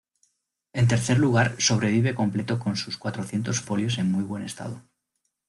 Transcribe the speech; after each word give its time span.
En 0.73 0.87
tercer 0.87 1.19
lugar, 1.19 1.53
sobrevive 1.59 2.15
completo 2.15 2.57
con 2.57 2.75
sus 2.75 2.97
cuatrocientos 2.97 3.61
folios 3.61 3.99
en 3.99 4.11
muy 4.11 4.23
buen 4.23 4.41
estado. 4.41 4.81